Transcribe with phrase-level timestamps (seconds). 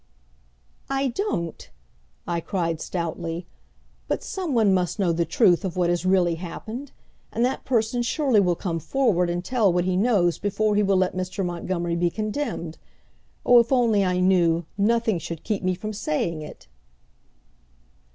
[0.89, 1.69] "I don't,"
[2.25, 3.45] I cried stoutly.
[4.07, 6.91] "But some one must know the truth of what has really happened;
[7.31, 10.97] and that person surely will come forward and tell what he knows before he will
[10.97, 11.45] let Mr.
[11.45, 12.79] Montgomery be condemned.
[13.45, 16.67] Oh, if only I knew, nothing should keep me from saying it!"